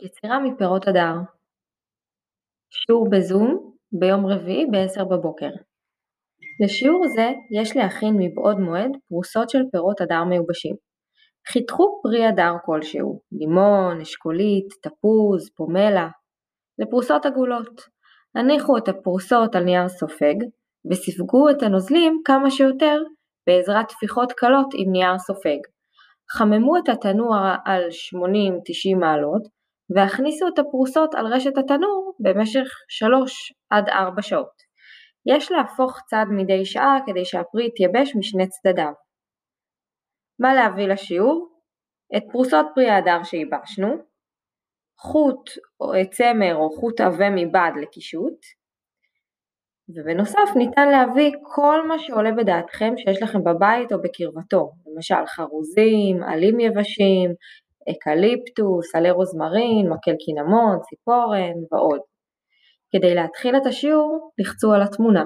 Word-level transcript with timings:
יצירה 0.00 0.38
מפירות 0.38 0.88
הדר 0.88 1.14
שיעור 2.70 3.10
בזום 3.10 3.72
ביום 3.92 4.26
רביעי 4.26 4.66
ב-10 4.66 5.04
בבוקר. 5.04 5.50
לשיעור 6.64 7.08
זה 7.08 7.32
יש 7.60 7.76
להכין 7.76 8.14
מבעוד 8.18 8.58
מועד 8.58 8.90
פרוסות 9.08 9.50
של 9.50 9.58
פירות 9.72 10.00
הדר 10.00 10.24
מיובשים. 10.24 10.76
חיתכו 11.52 12.00
פרי 12.02 12.26
הדר 12.26 12.52
כלשהו, 12.64 13.20
לימון, 13.32 14.00
אשכולית, 14.00 14.68
תפוז, 14.82 15.50
פומלה, 15.56 16.08
לפרוסות 16.78 17.26
עגולות. 17.26 17.80
הניחו 18.34 18.76
את 18.76 18.88
הפרוסות 18.88 19.54
על 19.54 19.64
נייר 19.64 19.88
סופג 19.88 20.34
וספגו 20.90 21.50
את 21.50 21.62
הנוזלים 21.62 22.22
כמה 22.24 22.50
שיותר 22.50 23.02
בעזרת 23.46 23.88
טפיחות 23.88 24.32
קלות 24.32 24.66
עם 24.74 24.92
נייר 24.92 25.18
סופג. 25.18 25.58
חממו 26.30 26.76
את 26.78 26.88
התנור 26.88 27.34
על 27.64 27.82
80-90 28.94 28.98
מעלות 29.00 29.58
והכניסו 29.96 30.48
את 30.48 30.58
הפרוסות 30.58 31.14
על 31.14 31.26
רשת 31.26 31.58
התנור 31.58 32.14
במשך 32.20 32.68
3-4 33.72 34.22
שעות. 34.22 34.62
יש 35.26 35.50
להפוך 35.50 35.98
צד 36.06 36.24
מדי 36.30 36.64
שעה 36.64 36.98
כדי 37.06 37.24
שהפרי 37.24 37.66
יתייבש 37.66 38.16
משני 38.16 38.48
צדדיו. 38.48 38.92
מה 40.38 40.54
להביא 40.54 40.86
לשיעור? 40.86 41.48
את 42.16 42.22
פרוסות 42.32 42.66
פרי 42.74 42.88
ההדר 42.88 43.22
שייבשנו, 43.24 43.88
חוט 44.98 45.50
או 45.80 45.92
צמר 46.10 46.56
או 46.56 46.70
חוט 46.70 47.00
עבה 47.00 47.30
מבד 47.30 47.70
לקישוט, 47.82 48.38
ובנוסף 49.88 50.56
ניתן 50.56 50.88
להביא 50.88 51.32
כל 51.54 51.88
מה 51.88 51.98
שעולה 51.98 52.32
בדעתכם 52.32 52.92
שיש 52.96 53.22
לכם 53.22 53.44
בבית 53.44 53.92
או 53.92 54.02
בקרבתו, 54.02 54.72
למשל 54.86 55.26
חרוזים, 55.26 56.22
עלים 56.22 56.60
יבשים, 56.60 57.30
אקליפטוס, 57.90 58.94
עלי 58.94 59.10
רוזמרין, 59.10 59.88
מקל 59.90 60.14
קינמון, 60.24 60.78
ציפורן 60.82 61.54
ועוד. 61.72 62.00
כדי 62.92 63.14
להתחיל 63.14 63.56
את 63.56 63.66
השיעור 63.66 64.30
לחצו 64.38 64.72
על 64.72 64.82
התמונה. 64.82 65.24